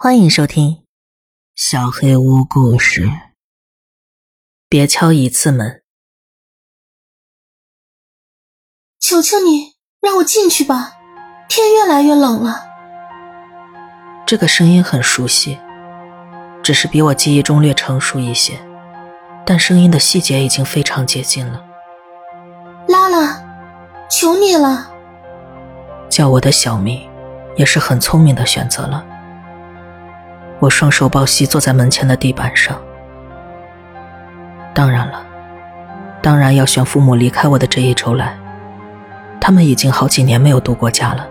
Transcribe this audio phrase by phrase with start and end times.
[0.00, 0.70] 欢迎收听
[1.56, 3.06] 《小黑屋故事》。
[4.68, 5.82] 别敲一次门，
[9.00, 10.92] 求求你让我进去吧，
[11.48, 12.64] 天越来越冷了。
[14.24, 15.58] 这个声音很熟悉，
[16.62, 18.56] 只是比我记忆中略成熟一些，
[19.44, 21.60] 但声音的细节已经非常接近了。
[22.86, 23.42] 拉拉，
[24.08, 24.92] 求你了，
[26.08, 27.10] 叫我的小名，
[27.56, 29.04] 也是很聪明的选择了。
[30.60, 32.76] 我双手抱膝坐在门前的地板上。
[34.74, 35.24] 当然了，
[36.20, 38.36] 当然要选父母离开我的这一周来，
[39.40, 41.26] 他们已经好几年没有度过假了。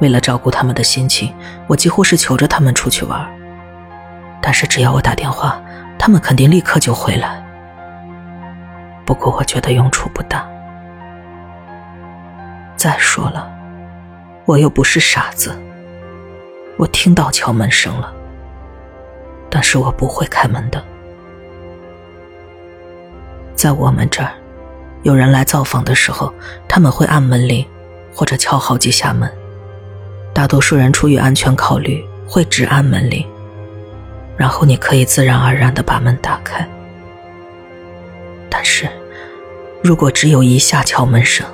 [0.00, 1.34] 为了照顾他们的心情，
[1.66, 3.28] 我几乎是求着他们出去玩。
[4.40, 5.60] 但是只要我打电话，
[5.98, 7.44] 他们肯定立刻就回来。
[9.04, 10.46] 不过我觉得用处不大。
[12.76, 13.50] 再说了，
[14.46, 15.54] 我又不是傻子。
[16.78, 18.10] 我听到敲门声了。
[19.50, 20.82] 但是我不会开门的。
[23.54, 24.32] 在我们这儿，
[25.02, 26.32] 有人来造访的时候，
[26.66, 27.66] 他们会按门铃，
[28.14, 29.30] 或者敲好几下门。
[30.32, 33.26] 大多数人出于安全考虑，会只按门铃，
[34.36, 36.66] 然后你可以自然而然的把门打开。
[38.48, 38.88] 但是，
[39.82, 41.46] 如果只有一下敲门声，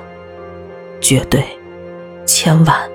[1.01, 1.43] 绝对、
[2.25, 2.89] 千万、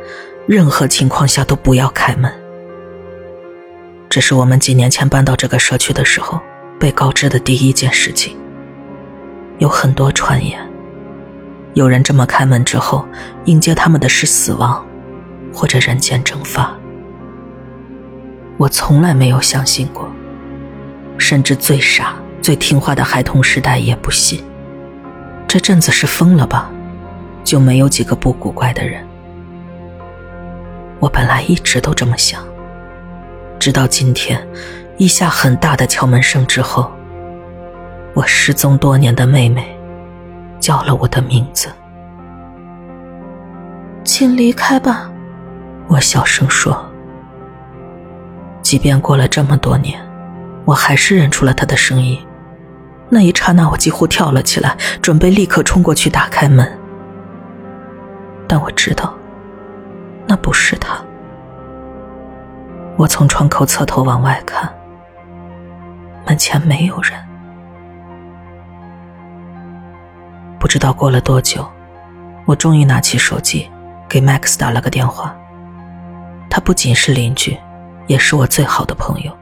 [0.47, 2.33] 任何情况下都不要开门。
[4.13, 6.39] 这是我们几年前搬到这个社区的时候
[6.79, 8.37] 被告知的第一件事情。
[9.57, 10.61] 有很多传言，
[11.73, 13.09] 有人这么开门之后，
[13.47, 14.85] 迎接他们的是死亡，
[15.51, 16.77] 或者人间蒸发。
[18.59, 20.07] 我从来没有相信过，
[21.17, 24.45] 甚至最傻、最听话的孩童时代也不信。
[25.49, 26.71] 这阵子是疯了吧？
[27.43, 29.03] 就没有几个不古怪的人。
[30.99, 32.45] 我本来一直都这么想。
[33.63, 34.45] 直到今天，
[34.97, 36.91] 一下很大的敲门声之后，
[38.13, 39.79] 我失踪多年的妹妹
[40.59, 41.69] 叫了我的名字。
[44.03, 45.09] 请离开吧，
[45.87, 46.77] 我小声说。
[48.63, 50.05] 即便过了这么多年，
[50.65, 52.19] 我还是认出了她的声音。
[53.09, 56.69] 那一刹那，我几乎跳了起来，准备立刻冲过去打开门。
[58.49, 59.15] 但我知道，
[60.27, 61.01] 那不是她。
[62.99, 64.73] 我从窗口侧头往外看，
[66.27, 67.19] 门前没有人。
[70.61, 71.69] 不知道过了多久，
[72.47, 73.69] 我终于拿起手机，
[74.09, 75.37] 给 Max 打了个电话。
[76.49, 77.59] 他不仅是邻居，
[78.07, 79.37] 也是我最好的朋友。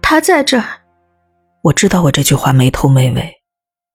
[0.00, 0.64] 他在这儿。
[1.62, 3.42] 我知道我这句话没头没尾，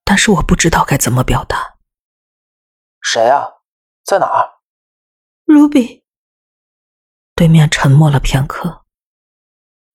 [0.05, 1.57] 但是我不知道该怎么表达。
[3.01, 3.45] 谁啊？
[4.05, 4.47] 在哪儿
[5.47, 6.03] ？Ruby。
[7.37, 8.83] 对面沉默了片刻。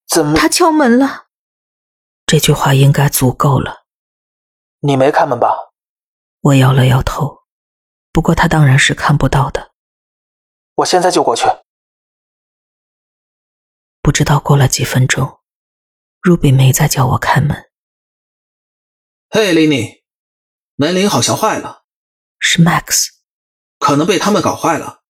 [0.06, 0.36] 怎么？
[0.38, 1.26] 他敲门了。
[2.24, 3.84] 这句话应该足够了。
[4.78, 5.72] 你没开门吧？
[6.40, 7.42] 我摇了摇头。
[8.12, 9.72] 不过他当然是看不到的。
[10.76, 11.46] 我现在就过去。
[14.00, 15.40] 不知道过了几分钟
[16.20, 17.70] ，Ruby 没再叫我开门。
[19.30, 20.04] 嘿，Lenny，
[20.76, 21.82] 门铃好像坏了。
[22.38, 23.08] 是 Max。
[23.80, 25.01] 可能被他们搞坏了。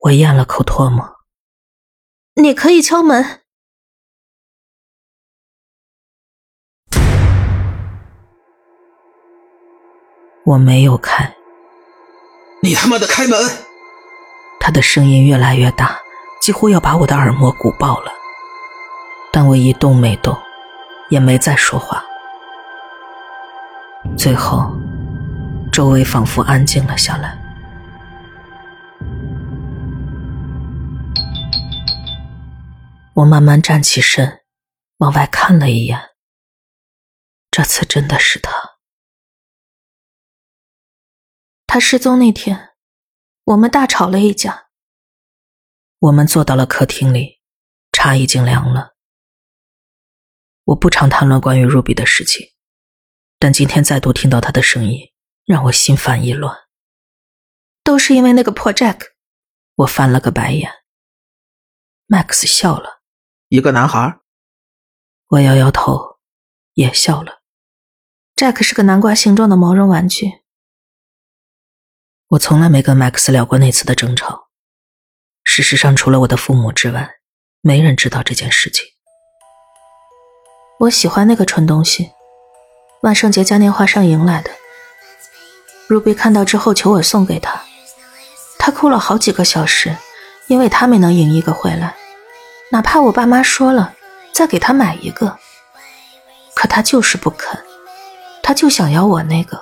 [0.00, 1.18] 我咽了口唾沫。
[2.36, 3.40] 你可以敲门。
[10.44, 11.36] 我没有开。
[12.62, 13.38] 你他妈的开门！
[14.58, 15.98] 他的声音越来越大，
[16.40, 18.12] 几乎要把我的耳膜鼓爆了。
[19.32, 20.36] 但我一动没动，
[21.08, 22.04] 也没再说话。
[24.16, 24.70] 最后，
[25.70, 27.39] 周围仿佛安静了下来。
[33.14, 34.44] 我慢慢站起身，
[34.98, 36.10] 往外看了一眼。
[37.50, 38.78] 这次真的是他。
[41.66, 42.70] 他失踪那天，
[43.44, 44.68] 我们大吵了一架。
[45.98, 47.40] 我们坐到了客厅里，
[47.92, 48.94] 茶已经凉了。
[50.64, 52.46] 我不常谈论关于 Ruby 的事情，
[53.38, 55.12] 但今天再度听到他的声音，
[55.44, 56.56] 让我心烦意乱。
[57.82, 59.08] 都是因为那个破 Jack。
[59.74, 60.70] 我翻了个白眼。
[62.06, 62.99] Max 笑了。
[63.52, 64.20] 一个男孩，
[65.26, 66.18] 我摇摇头，
[66.74, 67.40] 也笑了。
[68.36, 70.42] Jack 是个南瓜形状的毛绒玩具。
[72.28, 74.50] 我从来没跟 Max 聊过那次的争吵。
[75.42, 77.16] 事实上，除了我的父母之外，
[77.60, 78.86] 没人知道这件事情。
[80.78, 82.12] 我喜欢那个蠢东西，
[83.02, 84.52] 万圣节嘉年华上赢来的。
[85.88, 87.64] Ruby 看到之后求我送给他，
[88.60, 89.96] 他哭了好几个小时，
[90.46, 91.96] 因为他没能赢一个回来，
[92.72, 93.94] 哪怕我爸妈说了
[94.32, 95.36] 再给他买一个，
[96.54, 97.60] 可他就是不肯，
[98.42, 99.60] 他就想要我那个。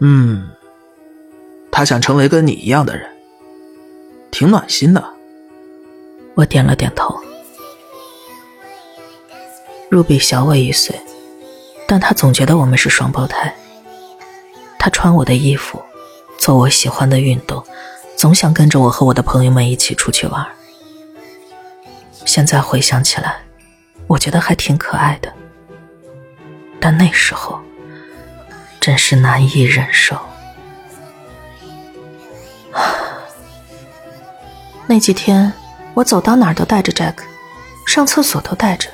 [0.00, 0.50] 嗯，
[1.70, 3.08] 他想成为跟你一样的人，
[4.32, 5.04] 挺暖心的。
[6.34, 7.16] 我点了点头。
[9.88, 11.00] Ruby 小我一岁，
[11.86, 13.54] 但他总觉得我们是双胞胎。
[14.80, 15.80] 他穿我的衣服，
[16.38, 17.62] 做我喜欢的运动，
[18.16, 20.44] 总想跟着我和我的朋友们一起出去玩。
[22.34, 23.42] 现在回想起来，
[24.06, 25.30] 我觉得还挺可爱的。
[26.80, 27.60] 但那时候，
[28.80, 30.18] 真是难以忍受。
[34.88, 35.52] 那几天，
[35.92, 37.16] 我走到哪儿都带着 Jack，
[37.86, 38.88] 上厕所都带着。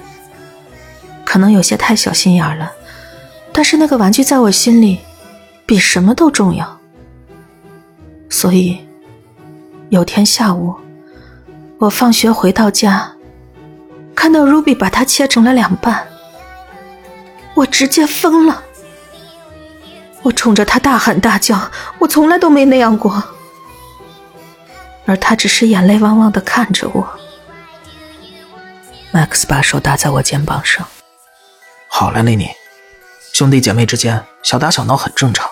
[1.24, 2.72] 可能有些太小心眼了，
[3.52, 4.98] 但是那个玩具在我心里
[5.64, 6.76] 比什么都重要。
[8.28, 8.84] 所以，
[9.90, 10.74] 有天下午，
[11.78, 13.12] 我放学回到家，
[14.18, 16.08] 看到 Ruby 把它切成了两半，
[17.54, 18.64] 我直接疯了。
[20.22, 21.70] 我冲着他大喊大叫，
[22.00, 23.22] 我从来都没那样过，
[25.06, 27.08] 而他只是眼泪汪汪的看着我。
[29.12, 30.84] Max 把手搭在我肩膀上。
[31.86, 32.50] 好了，丽妮，
[33.32, 35.48] 兄弟姐妹之间小打小闹很正常。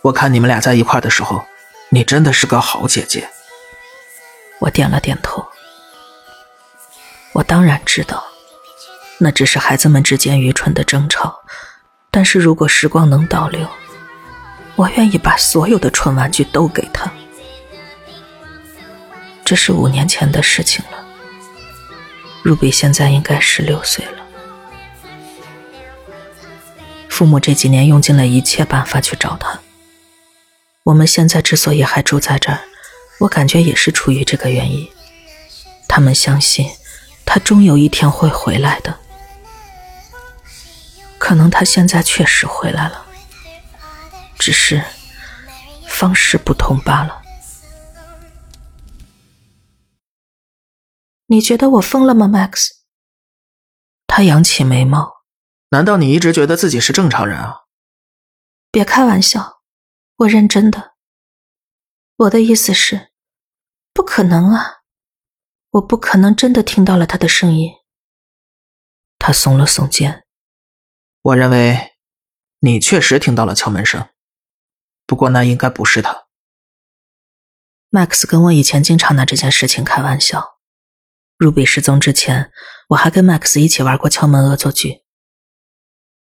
[0.00, 1.44] 我看你们俩在一块的时候，
[1.90, 3.28] 你真的是个好姐姐。
[4.60, 5.46] 我点了点头。
[7.38, 8.24] 我当然知道，
[9.18, 11.38] 那只是孩子们之间愚蠢的争吵。
[12.10, 13.64] 但是如果时光能倒流，
[14.74, 17.08] 我愿意把所有的蠢玩具都给他。
[19.44, 21.06] 这是五年前的事情了。
[22.42, 24.26] 露比现在应该十六岁了。
[27.08, 29.60] 父母这几年用尽了一切办法去找他。
[30.82, 32.58] 我们现在之所以还住在这儿，
[33.20, 34.88] 我感觉也是出于这个原因。
[35.86, 36.68] 他们相信
[37.30, 38.98] 他终有一天会回来的。
[41.18, 43.04] 可能他现在确实回来了，
[44.38, 44.82] 只是
[45.86, 47.20] 方式不同罢了。
[51.26, 52.70] 你觉得我疯了吗，Max？
[54.06, 55.18] 他扬起眉毛。
[55.68, 57.64] 难道你一直觉得自己是正常人啊？
[58.70, 59.60] 别开玩笑，
[60.16, 60.94] 我认真的。
[62.16, 63.10] 我的意思是，
[63.92, 64.77] 不可能啊，
[65.70, 67.72] 我不可能真的听到了他的声音。
[69.18, 70.24] 他耸了耸肩。
[71.20, 71.92] 我认为，
[72.60, 74.08] 你确实听到了敲门声，
[75.06, 76.26] 不过那应该不是他。
[77.90, 80.58] Max 跟我以前经常拿这件事情开玩笑。
[81.38, 82.50] Ruby 失踪之前，
[82.88, 85.04] 我还跟 Max 一起玩过敲门恶作剧。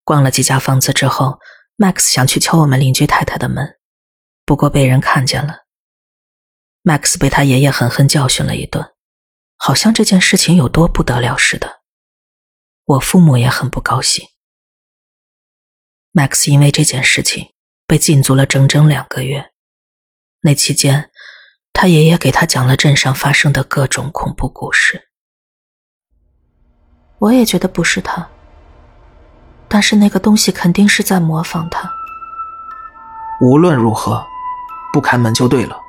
[0.04, 1.40] 逛了几家房子之后
[1.78, 3.78] ，Max 想去敲我们邻居太太的门，
[4.46, 5.66] 不过被人看见了。
[6.84, 8.93] Max 被他爷爷狠狠教训了一顿，
[9.66, 11.80] 好像这件事情有多不得了似的。
[12.84, 14.28] 我父母也很不高兴。
[16.12, 17.54] Max 因为这件事情
[17.88, 19.54] 被禁足了整整两个月，
[20.42, 21.10] 那期间，
[21.72, 25.08] 他爷爷给他讲了镇上发生的各种恐怖故事。
[27.20, 28.28] 我也觉得不是他。
[29.70, 31.90] 但是那个东西肯定是在模仿他。
[33.40, 34.28] 无论如何，
[34.92, 35.80] 不开门就对了。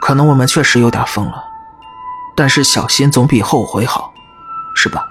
[0.00, 1.44] 可能我们确实有点疯了，
[2.36, 4.12] 但是小心总比后悔好，
[4.74, 5.06] 是吧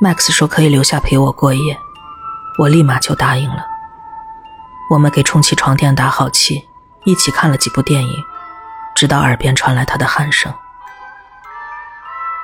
[0.00, 1.78] ？Max 说可以留下陪我过夜，
[2.58, 3.66] 我立马就答应了。
[4.90, 6.68] 我们给充气床垫打好气，
[7.04, 8.24] 一起看了几部电影，
[8.94, 10.52] 直到耳边传来他的鼾声。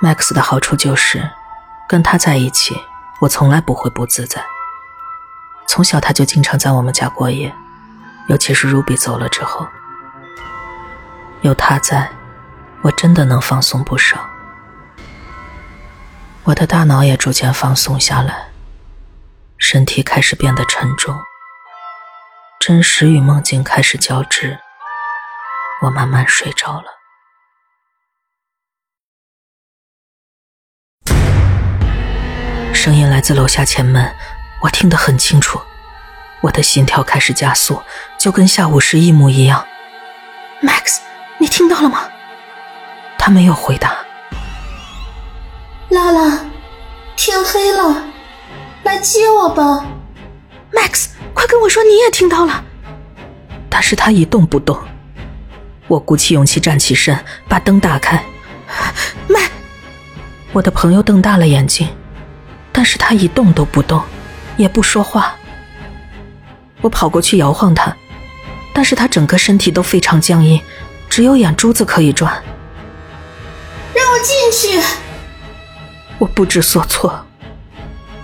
[0.03, 1.31] Max 的好处就是。
[1.89, 2.77] 跟他在一起，
[3.21, 4.45] 我从来不会不自在。
[5.69, 7.55] 从小他就经常在我们家过夜，
[8.27, 9.65] 尤其是 Ruby 走了之后，
[11.43, 12.11] 有他在，
[12.87, 14.31] 我真的能放松不少。
[16.45, 18.47] 我的大脑也逐渐放松下来，
[19.59, 21.19] 身体开始变得沉重，
[22.61, 24.57] 真实与梦境开始交织，
[25.83, 26.85] 我慢慢睡着了。
[32.73, 34.15] 声音来自楼下前门，
[34.63, 35.61] 我听得很清楚。
[36.41, 37.83] 我的心跳开始加速，
[38.17, 39.67] 就跟下午时一模一样。
[40.63, 41.01] Max，
[41.39, 42.09] 你听到了吗？
[43.27, 43.97] 他没有回答。
[45.89, 46.47] 拉拉，
[47.17, 48.05] 天黑了，
[48.85, 49.85] 来接我吧。
[50.73, 52.63] Max，快跟我说你也听到了。
[53.69, 54.79] 但是他一动不动。
[55.89, 57.19] 我鼓起勇气站起身，
[57.49, 58.25] 把灯打开。
[59.27, 59.51] 麦，
[60.53, 61.89] 我的朋友瞪大了眼睛。
[62.71, 64.01] 但是他一动都不动，
[64.57, 65.35] 也不说话。
[66.81, 67.93] 我跑过去摇晃他，
[68.73, 70.61] 但是他整个身体都非常僵硬，
[71.11, 72.41] 只有眼珠子可以转。
[73.97, 74.79] 让我进去！
[76.19, 77.25] 我不知所措。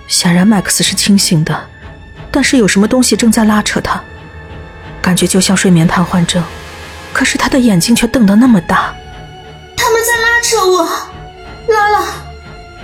[0.06, 1.68] 显然麦克斯是清醒的，
[2.30, 4.02] 但是有什么东西正在拉扯他，
[5.00, 6.44] 感觉就像睡眠瘫痪症。
[7.12, 8.94] 可是他的眼睛却瞪得那么大。
[9.76, 10.84] 他们在拉扯我，
[11.68, 12.06] 拉拉，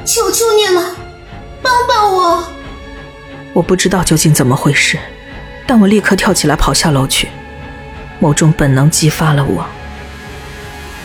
[0.05, 0.95] 求求你了，
[1.63, 2.45] 帮帮我！
[3.53, 4.99] 我不知道究竟怎么回事，
[5.67, 7.29] 但我立刻跳起来跑下楼去。
[8.19, 9.67] 某种本能激发了我，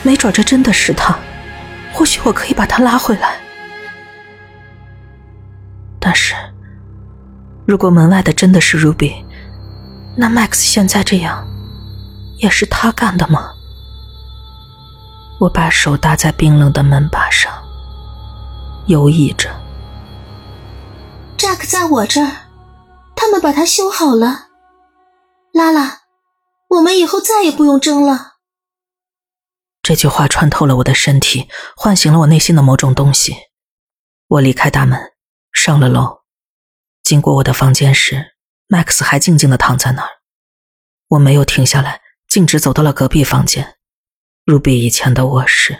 [0.01, 1.17] 没准这真的是他，
[1.93, 3.39] 或许我可以把他拉回来。
[5.99, 6.35] 但是，
[7.65, 9.23] 如果门外的真的是 Ruby，
[10.17, 11.47] 那 Max 现在这样，
[12.37, 13.51] 也是他干的吗？
[15.39, 17.51] 我把手搭在冰冷的门把上，
[18.87, 19.49] 犹豫着。
[21.37, 22.31] Jack 在我这儿，
[23.15, 24.47] 他们把它修好了。
[25.53, 25.99] 拉拉，
[26.69, 28.32] 我们以后再也不用争了。
[29.83, 33.35] 这句话穿透了我的身体，唤醒了我内心的某种东西。
[34.27, 35.11] 我离开大门。
[35.51, 36.21] 上了楼，
[37.03, 38.33] 经过我的房间时
[38.69, 40.09] ，Max 还静静的躺在那儿。
[41.09, 43.75] 我没有停下来，径直走到了隔壁房间
[44.45, 45.77] ，Ruby 以前的卧室。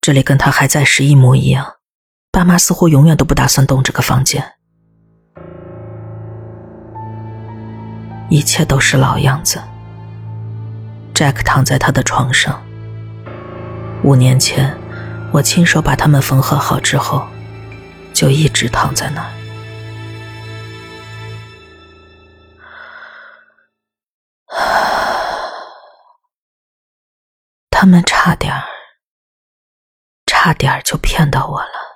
[0.00, 1.74] 这里跟他还在时一模一样，
[2.32, 4.54] 爸妈似乎永远都不打算动这个房间。
[8.30, 9.60] 一切都是老样子。
[11.16, 12.62] Jack 躺在他的床上。
[14.04, 14.76] 五年前，
[15.32, 17.26] 我亲手把他们缝合好之后。
[18.12, 19.32] 就一直躺在那儿。
[27.70, 28.64] 他们差点儿，
[30.26, 31.95] 差点儿就骗到我了。